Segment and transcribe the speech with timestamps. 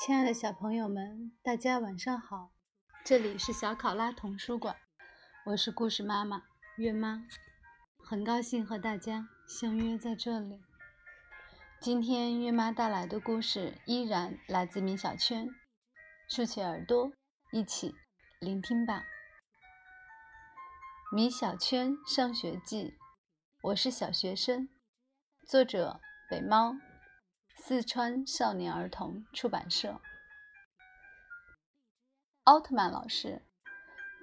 [0.00, 2.52] 亲爱的小朋友们，大家晚上好！
[3.04, 4.76] 这里是小考拉童书馆，
[5.46, 6.44] 我是故事妈妈
[6.76, 7.24] 月妈，
[7.98, 10.60] 很高兴和大家相约在这里。
[11.80, 15.48] 今天月妈带来的故事依然来自米小圈，
[16.28, 17.10] 竖起耳朵，
[17.50, 17.96] 一起
[18.38, 19.02] 聆听吧。
[21.10, 22.96] 米小圈上学记，
[23.62, 24.68] 我是小学生，
[25.44, 26.76] 作者北猫。
[27.60, 30.00] 四川少年儿童出版社。
[32.44, 33.42] 奥特曼老师，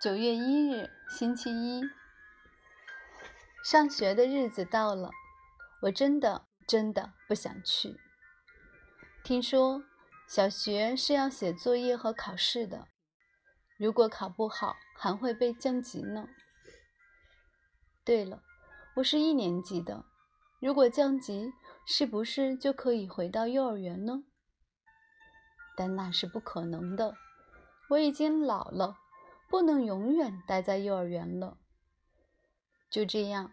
[0.00, 1.82] 九月一日，星期一，
[3.64, 5.10] 上学的日子到了，
[5.82, 8.00] 我真的真的不想去。
[9.22, 9.82] 听说
[10.26, 12.86] 小学是要写作业和考试的，
[13.76, 16.28] 如果考不好还会被降级呢。
[18.04, 18.42] 对了，
[18.94, 20.06] 我是一年级的，
[20.60, 21.52] 如果降级。
[21.86, 24.24] 是不是就可以回到幼儿园呢？
[25.76, 27.16] 但那是不可能的。
[27.90, 28.96] 我已经老了，
[29.48, 31.58] 不能永远待在幼儿园了。
[32.88, 33.52] 就这样，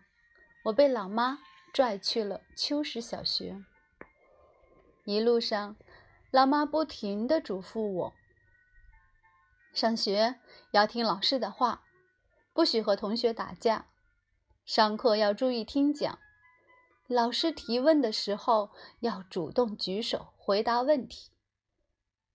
[0.66, 1.40] 我被老妈
[1.74, 3.64] 拽去了秋实小学。
[5.04, 5.76] 一路上，
[6.32, 8.14] 老妈不停地嘱咐我：
[9.74, 10.40] 上学
[10.72, 11.84] 要听老师的话，
[12.54, 13.88] 不许和同学打架，
[14.64, 16.20] 上课要注意听讲。
[17.12, 21.30] 老师提问的时候要主动举手回答问题，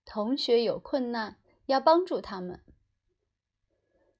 [0.05, 2.63] 同学有困难要帮助他们。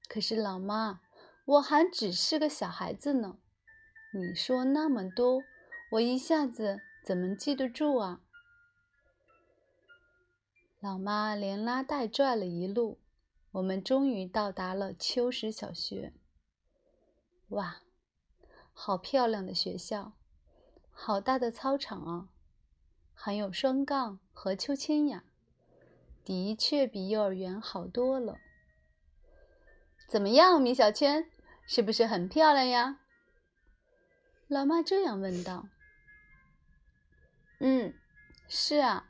[0.10, 1.02] 可是老妈，
[1.46, 3.38] 我还只是个小孩子呢，
[4.12, 5.44] 你说那么多，
[5.92, 8.22] 我一下子怎么记得住啊？
[10.80, 13.00] 老妈连拉带拽了一路，
[13.52, 16.14] 我们终于到达了秋实小学。
[17.50, 17.84] 哇，
[18.74, 20.14] 好漂亮的学校！
[21.00, 22.28] 好大的操场啊，
[23.14, 25.24] 还有双杠和秋千呀，
[26.26, 28.40] 的确比幼儿园好多了。
[30.10, 31.30] 怎么样，米小圈，
[31.68, 33.00] 是不是很漂亮呀？
[34.48, 35.68] 老妈这样问道。
[37.60, 37.94] 嗯，
[38.50, 39.08] 是啊，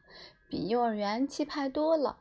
[0.49, 2.19] 比幼儿园气派多了。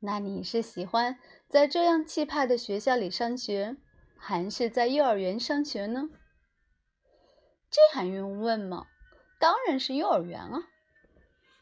[0.00, 1.16] 那你是喜欢
[1.48, 3.76] 在这样气派的学校里上学，
[4.18, 6.10] 还是在幼儿园上学呢？
[7.72, 8.86] 这还用问吗？
[9.40, 10.60] 当然是幼儿园啊！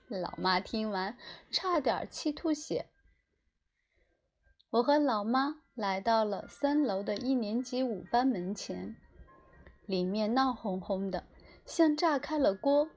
[0.09, 1.17] 老妈听完，
[1.53, 2.91] 差点气吐血。
[4.71, 8.97] 我和老妈来到了三楼的一年级五班门前，
[9.87, 11.27] 里面闹哄哄的，
[11.65, 12.91] 像炸开了锅。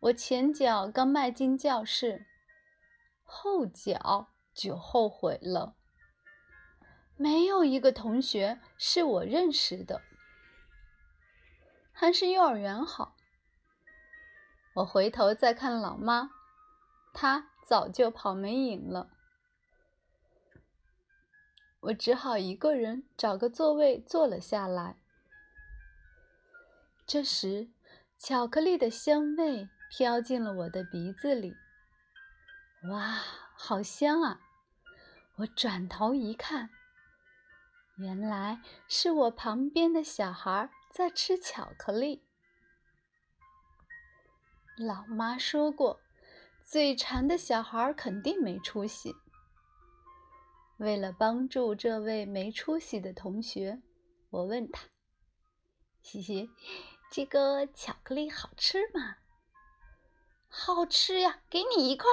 [0.00, 2.26] 我前脚刚迈进教室，
[3.22, 5.74] 后脚就后悔了。
[7.16, 10.02] 没有一个同学是我认识的。
[11.96, 13.16] 还是幼儿园好。
[14.74, 16.32] 我回头再看老妈，
[17.14, 19.08] 她早就跑没影了。
[21.80, 24.96] 我只好一个人找个座位坐了下来。
[27.06, 27.70] 这时，
[28.18, 31.54] 巧克力的香味飘进了我的鼻子里。
[32.90, 33.20] 哇，
[33.54, 34.40] 好香啊！
[35.36, 36.70] 我转头一看，
[37.96, 40.70] 原来是我旁边的小孩。
[40.94, 42.24] 在吃巧克力。
[44.78, 46.00] 老妈说过，
[46.62, 49.12] 嘴馋的小孩肯定没出息。
[50.76, 53.82] 为了帮助这位没出息的同学，
[54.30, 54.84] 我问他
[56.00, 56.48] ：“嘻嘻，
[57.10, 59.16] 这个巧克力好吃吗
[60.46, 62.06] ？”“好吃呀，给你一块。”“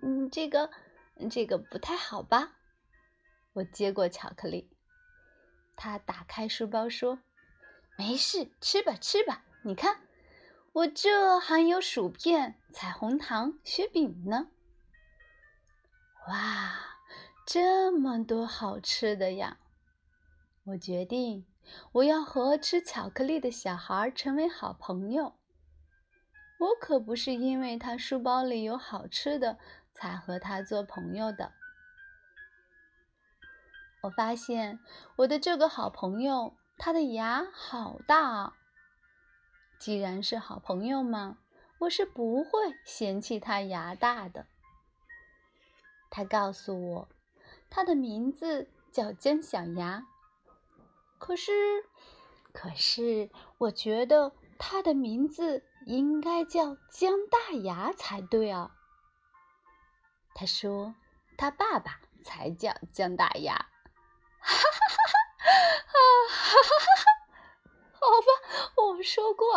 [0.00, 0.70] 嗯，这个，
[1.30, 2.56] 这个不太好吧？”
[3.52, 4.70] 我接过巧克力，
[5.76, 7.18] 他打开书包说。
[7.98, 9.42] 没事，吃吧吃吧。
[9.62, 10.02] 你看，
[10.72, 14.50] 我这还有薯片、彩虹糖、雪饼呢。
[16.28, 16.78] 哇，
[17.44, 19.58] 这么多好吃的呀！
[20.66, 21.44] 我决定，
[21.90, 25.34] 我要和吃巧克力的小孩成为好朋友。
[26.60, 29.58] 我可不是因为他书包里有好吃的
[29.90, 31.52] 才和他做朋友的。
[34.02, 34.78] 我发现
[35.16, 36.54] 我的这个好朋友。
[36.78, 38.56] 他的牙好大啊！
[39.78, 41.38] 既然是好朋友嘛，
[41.78, 44.46] 我是不会嫌弃他牙大的。
[46.10, 47.08] 他告诉我，
[47.68, 50.06] 他的名字叫姜小牙。
[51.18, 51.52] 可是，
[52.52, 58.74] 可是，我觉得他的名字应该叫姜大牙才对啊。
[60.34, 60.94] 他说，
[61.36, 63.54] 他爸爸才叫姜大牙。
[64.40, 65.18] 哈哈哈哈！
[65.88, 67.06] 啊，哈哈哈哈！
[67.92, 68.06] 好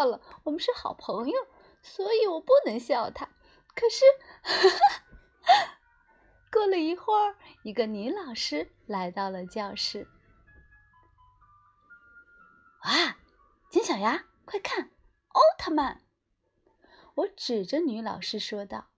[0.05, 1.47] 了，我们是好朋友，
[1.81, 3.27] 所以我不能笑他。
[3.73, 4.05] 可是，
[6.51, 10.07] 过了一会儿，一个女老师来到了教室。
[12.83, 13.17] 哇，
[13.69, 14.91] 金小牙，快看，
[15.29, 16.01] 奥特曼！
[17.15, 18.89] 我指着女老师说道：“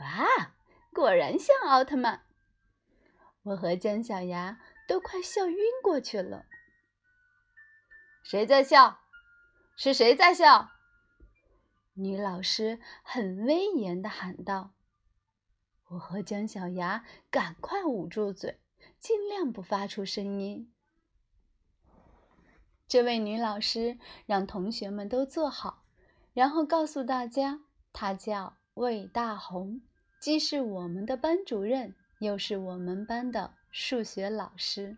[0.00, 0.54] 哇，
[0.92, 2.26] 果然像奥特曼！”
[3.44, 6.46] 我和姜小牙都快笑晕过去了。
[8.24, 8.98] 谁在笑？
[9.78, 10.70] 是谁在笑？
[11.92, 14.72] 女老师很威严的喊道
[15.88, 18.58] ：“我和姜小牙赶快捂住嘴，
[18.98, 20.72] 尽量不发出声音。”
[22.88, 25.84] 这位女老师让同学们都坐好，
[26.32, 27.60] 然后告诉大家，
[27.92, 29.82] 她叫魏大红，
[30.18, 34.96] 既是我们的班主任，又是我们班的数学老师。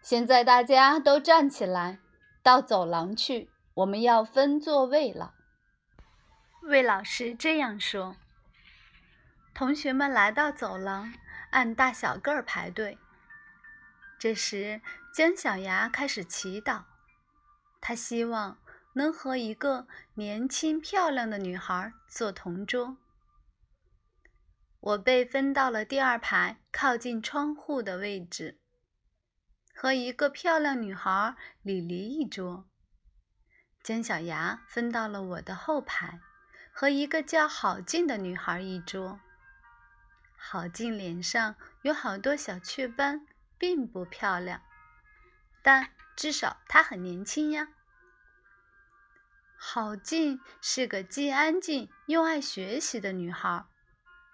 [0.00, 1.98] 现在大家都站起来，
[2.44, 3.48] 到走廊去。
[3.72, 5.32] 我们要分座位了，
[6.62, 8.16] 魏老师这样说。
[9.54, 11.14] 同学们来到走廊，
[11.50, 12.98] 按大小个儿排队。
[14.18, 14.82] 这时，
[15.12, 16.82] 姜小牙开始祈祷，
[17.80, 18.58] 他希望
[18.92, 22.98] 能和一个年轻漂亮的女孩做同桌。
[24.80, 28.60] 我被分到了第二排，靠近窗户的位置，
[29.74, 32.66] 和一个漂亮女孩李黎一桌。
[33.82, 36.20] 姜小牙分到了我的后排，
[36.72, 39.20] 和一个叫郝静的女孩一桌。
[40.36, 43.26] 郝静脸上有好多小雀斑，
[43.58, 44.62] 并不漂亮，
[45.62, 47.68] 但至少她很年轻呀。
[49.56, 53.64] 郝静是个既安静又爱学习的女孩，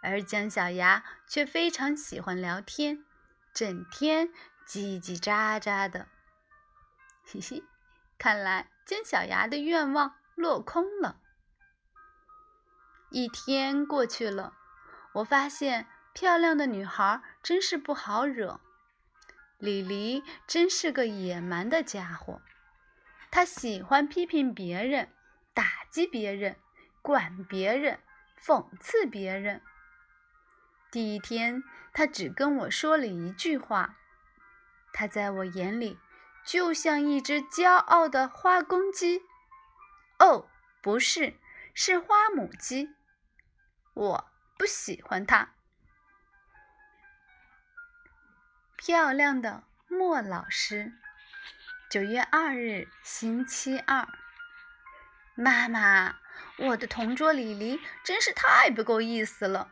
[0.03, 3.05] 而姜小牙却非常喜欢聊天，
[3.55, 4.31] 整天
[4.71, 6.07] 叽叽喳喳的。
[7.25, 7.65] 嘻嘻，
[8.17, 8.69] 看来。
[8.87, 11.21] 姜小牙的愿望落空了。
[13.11, 14.55] 一天过去了，
[15.13, 18.61] 我发现漂亮的女孩真是不好惹。
[19.59, 22.41] 李黎真是个野蛮的家伙，
[23.31, 25.13] 他喜欢批评别人、
[25.55, 26.57] 打击别人、
[27.01, 28.01] 管别人、
[28.41, 29.63] 讽刺别人。
[30.91, 31.63] 第一天，
[31.93, 34.00] 他只跟我说了一句话，
[34.93, 35.99] 他在我眼里。
[36.43, 39.23] 就像一只骄傲的花公鸡，
[40.19, 40.49] 哦，
[40.81, 41.35] 不是，
[41.75, 42.89] 是花母鸡。
[43.93, 45.51] 我不喜欢它。
[48.75, 50.95] 漂亮的莫老师，
[51.91, 54.09] 九月二日，星期二。
[55.35, 56.21] 妈妈，
[56.57, 59.71] 我的同桌李黎真是太不够意思了。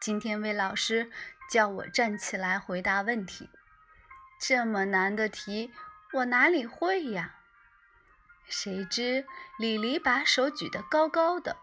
[0.00, 1.12] 今天魏老师
[1.48, 3.48] 叫我站起来回答问题。
[4.38, 5.72] 这么难的题，
[6.12, 7.36] 我哪里会呀？
[8.46, 9.26] 谁知
[9.58, 11.56] 李黎把手举得高高的，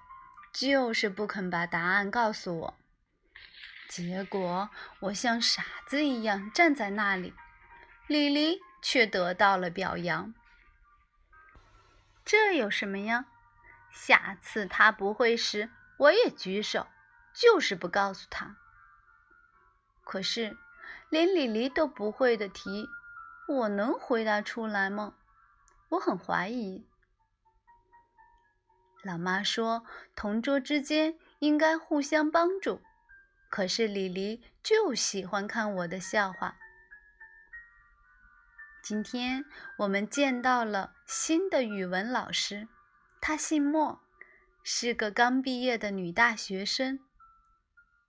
[0.52, 2.80] 就是不肯把答案告诉我。
[3.88, 4.70] 结果
[5.02, 7.34] 我像傻子一样站在那里，
[8.08, 10.34] 李黎却得到了表扬。
[12.26, 13.26] 这有什么呀？
[13.92, 16.88] 下次他不会时，我也举手，
[17.34, 18.58] 就是不告诉他。
[20.04, 20.58] 可是。
[21.14, 22.90] 连李黎都不会的题，
[23.48, 25.14] 我能回答出来吗？
[25.90, 26.88] 我很怀疑。
[29.04, 32.82] 老妈说，同桌之间应该互相帮助，
[33.52, 36.56] 可是李黎就喜欢看我的笑话。
[38.82, 39.46] 今天
[39.78, 42.68] 我们见到了新的语文老师，
[43.22, 44.02] 她姓莫，
[44.64, 47.00] 是个刚毕业的女大学生。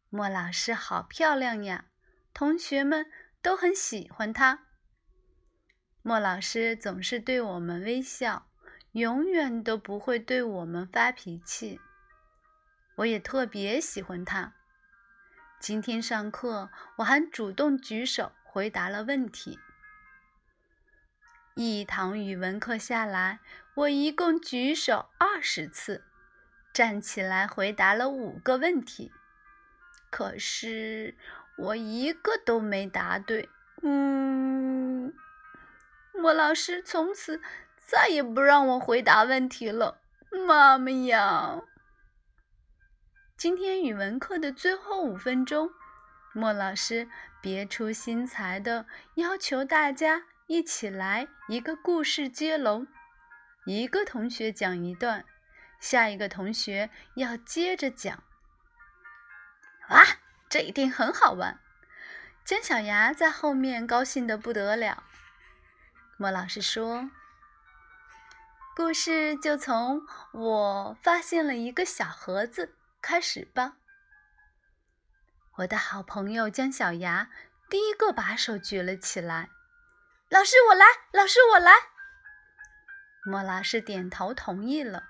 [0.09, 1.85] 莫老师好漂亮呀！
[2.35, 3.07] 同学们
[3.41, 4.65] 都很喜欢他。
[6.03, 8.49] 莫老师总是对我们微笑，
[8.91, 11.81] 永远都不会对我们发脾气。
[12.97, 14.53] 我也特别喜欢他。
[15.61, 19.61] 今天上课，我还主动举手回答了问题。
[21.55, 23.39] 一堂语文课下来，
[23.75, 26.03] 我一共举手二十次，
[26.73, 29.13] 站起来回答了五个问题。
[30.11, 31.17] 可是。
[31.57, 33.49] 我一个都没答对，
[33.83, 35.15] 嗯，
[36.13, 37.41] 莫老师从此
[37.77, 40.01] 再也不让我回答问题了，
[40.47, 41.63] 妈妈呀！
[43.37, 45.71] 今天语文课的最后五分钟，
[46.33, 47.09] 莫老师
[47.41, 52.87] 别出心裁的要求大家一起来一个故事接龙，
[53.67, 55.25] 一个同学讲一段，
[55.79, 58.25] 下一个同学要接着讲，
[59.91, 60.05] 哇！
[60.55, 61.59] 这一定很好玩，
[62.45, 65.03] 姜小牙在后面高兴的不得了。
[66.17, 67.11] 莫老师说
[68.77, 73.79] ：“故事就从我发现了一个小盒子开始吧。
[75.57, 77.31] 我的好朋友姜小牙
[77.69, 79.51] 第一个把手举了起来
[80.31, 80.87] ：“老师，我来！
[81.11, 81.73] 老师，我来！”
[83.27, 85.03] 莫老师点头同意了。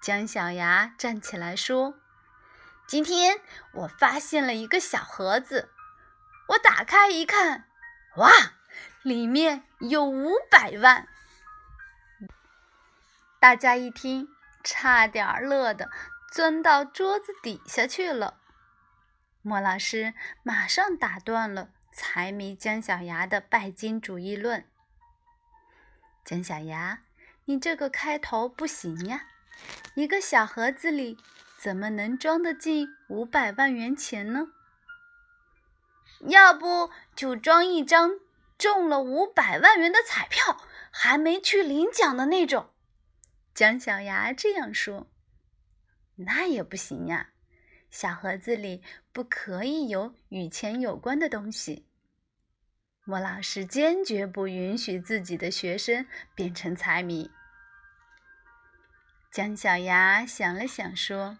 [0.00, 1.98] 姜小牙站起来说
[2.86, 3.40] ：“今天
[3.72, 5.70] 我发现了一个小盒子，
[6.48, 7.66] 我打开一看，
[8.16, 8.30] 哇，
[9.02, 11.08] 里面有五百万！”
[13.40, 14.28] 大家一听，
[14.62, 15.90] 差点乐得
[16.30, 18.38] 钻到桌子底下去了。
[19.42, 24.66] 莫老师马上打断了财迷姜小牙的拜金主义论。
[26.24, 27.00] 姜小牙，
[27.46, 29.26] 你这个开头不行呀！
[29.94, 31.18] 一个小盒子里
[31.64, 34.48] 怎么能装得进五百万元钱呢？
[36.28, 38.20] 要不就装一张
[38.58, 42.68] 中了五百万元的彩票，还没去领奖的那种。
[43.54, 45.10] 姜小牙这样说
[46.16, 47.30] ：“那也不行呀，
[47.90, 51.86] 小盒子里不可以有与钱有关的东西。”
[53.04, 57.30] 莫老师坚决不允许自己的学生变成财迷。
[59.32, 61.38] 姜小牙想了想说：“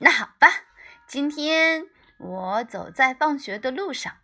[0.00, 0.48] 那好吧，
[1.06, 1.86] 今天
[2.18, 4.16] 我走在放学的路上，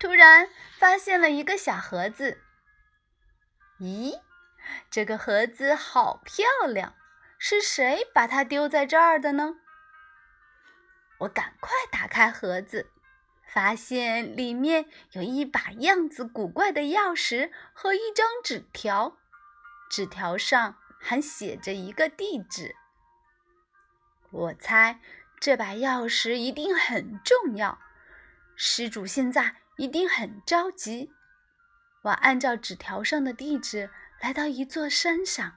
[0.00, 2.40] 突然发现了一个小盒子。
[3.78, 4.20] 咦？”
[4.90, 6.94] 这个盒子好漂亮，
[7.36, 9.56] 是谁把它丢在这儿的呢？
[11.18, 12.90] 我赶快打开盒子，
[13.44, 19.18] 发现里面有一把样子古怪的钥匙和一张纸条，
[19.90, 22.76] 纸条上还写着一个地址。
[24.32, 24.98] 我猜
[25.38, 27.78] 这把钥匙一定很重要，
[28.56, 31.12] 失主现在一定很着急。
[32.02, 33.90] 我按照纸条上的地址。
[34.22, 35.54] 来到一座山上，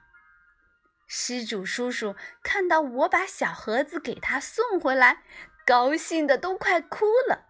[1.06, 5.22] 施主叔叔看到我把小盒子给他送回来，
[5.64, 7.46] 高兴的都快哭了。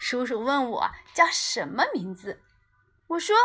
[0.00, 2.42] 叔叔问我叫什么名字，
[3.06, 3.36] 我说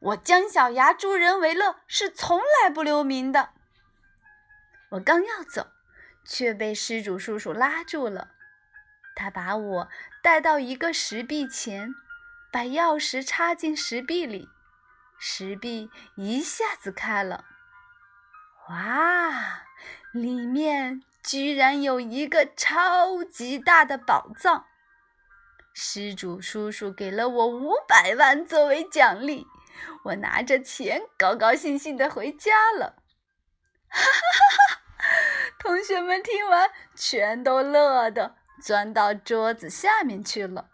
[0.00, 3.54] 我姜小牙助人为乐，是从来不留名的。
[4.90, 5.68] 我刚要走，
[6.28, 8.28] 却被施主叔叔拉住了。
[9.16, 9.88] 他把我
[10.22, 11.92] 带到一个石壁前，
[12.52, 14.48] 把钥匙插进石壁里。
[15.18, 17.44] 石壁一下子开了，
[18.68, 19.64] 哇！
[20.12, 24.66] 里面居然有一个超级大的宝藏。
[25.74, 29.46] 施主叔叔给了我五百万作为奖励，
[30.04, 33.02] 我拿着钱高高兴兴的回家了。
[33.88, 34.77] 哈哈哈哈！
[35.58, 40.70] 同学们听完全都乐得钻到桌子下面去了。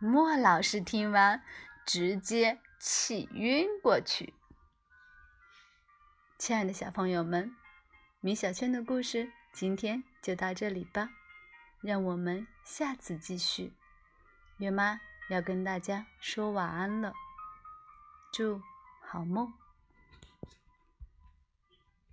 [0.00, 1.42] 莫老师听完
[1.84, 2.60] 直接。
[2.82, 4.32] 气晕过去。
[6.38, 7.54] 亲爱的小朋友们，
[8.20, 11.10] 米小圈的故事今天就到这里吧，
[11.82, 13.74] 让我们下次继续。
[14.56, 17.12] 月妈要跟大家说晚安了，
[18.32, 18.62] 祝
[19.02, 19.59] 好梦。